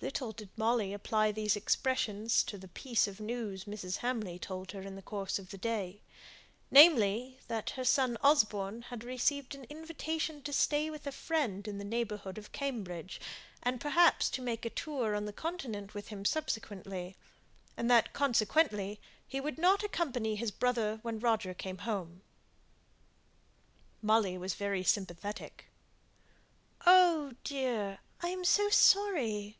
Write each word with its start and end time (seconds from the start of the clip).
Little 0.00 0.30
did 0.30 0.50
Molly 0.56 0.92
apply 0.92 1.32
these 1.32 1.56
expressions 1.56 2.44
to 2.44 2.56
the 2.56 2.68
piece 2.68 3.08
of 3.08 3.18
news 3.18 3.64
Mrs. 3.64 3.96
Hamley 3.96 4.38
told 4.38 4.70
her 4.70 4.80
in 4.82 4.94
the 4.94 5.02
course 5.02 5.40
of 5.40 5.50
the 5.50 5.58
day; 5.58 6.02
namely, 6.70 7.40
that 7.48 7.70
her 7.70 7.82
son 7.84 8.16
Osborne 8.22 8.82
had 8.82 9.02
received 9.02 9.56
an 9.56 9.64
invitation 9.64 10.40
to 10.44 10.52
stay 10.52 10.88
with 10.88 11.04
a 11.08 11.10
friend 11.10 11.66
in 11.66 11.78
the 11.78 11.84
neighbourhood 11.84 12.38
of 12.38 12.52
Cambridge, 12.52 13.20
and 13.60 13.80
perhaps 13.80 14.30
to 14.30 14.40
make 14.40 14.64
a 14.64 14.70
tour 14.70 15.16
on 15.16 15.24
the 15.24 15.32
Continent 15.32 15.94
with 15.94 16.08
him 16.08 16.24
subsequently; 16.24 17.16
and 17.76 17.90
that, 17.90 18.12
consequently, 18.12 19.00
he 19.26 19.40
would 19.40 19.58
not 19.58 19.82
accompany 19.82 20.36
his 20.36 20.52
brother 20.52 21.00
when 21.02 21.18
Roger 21.18 21.54
came 21.54 21.78
home. 21.78 22.22
Molly 24.00 24.38
was 24.38 24.54
very 24.54 24.84
sympathetic. 24.84 25.64
"Oh, 26.86 27.32
dear! 27.42 27.98
I 28.22 28.28
am 28.28 28.44
so 28.44 28.70
sorry!" 28.70 29.56